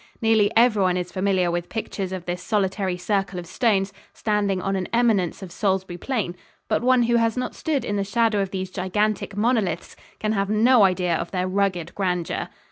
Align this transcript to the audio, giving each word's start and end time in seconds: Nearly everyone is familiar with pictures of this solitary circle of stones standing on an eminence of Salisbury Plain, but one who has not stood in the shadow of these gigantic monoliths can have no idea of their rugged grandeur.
Nearly 0.19 0.49
everyone 0.57 0.97
is 0.97 1.11
familiar 1.11 1.51
with 1.51 1.69
pictures 1.69 2.11
of 2.11 2.25
this 2.25 2.41
solitary 2.41 2.97
circle 2.97 3.37
of 3.37 3.45
stones 3.45 3.93
standing 4.13 4.59
on 4.59 4.75
an 4.75 4.87
eminence 4.91 5.43
of 5.43 5.51
Salisbury 5.51 5.99
Plain, 5.99 6.35
but 6.67 6.81
one 6.81 7.03
who 7.03 7.17
has 7.17 7.37
not 7.37 7.53
stood 7.53 7.85
in 7.85 7.97
the 7.97 8.03
shadow 8.03 8.39
of 8.41 8.49
these 8.49 8.71
gigantic 8.71 9.37
monoliths 9.37 9.95
can 10.19 10.31
have 10.31 10.49
no 10.49 10.85
idea 10.85 11.15
of 11.15 11.29
their 11.29 11.47
rugged 11.47 11.93
grandeur. 11.93 12.49